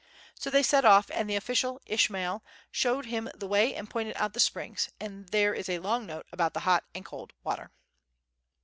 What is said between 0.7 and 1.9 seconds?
off and the official,